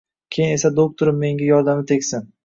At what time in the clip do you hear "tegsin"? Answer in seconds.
1.93-2.25